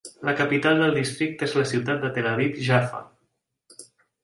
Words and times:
La 0.27 0.31
capital 0.37 0.79
del 0.83 0.95
districte 0.99 1.47
és 1.49 1.53
la 1.59 1.67
ciutat 1.73 2.03
de 2.07 2.11
Tel 2.17 2.31
Aviv-Jaffa. 2.33 3.05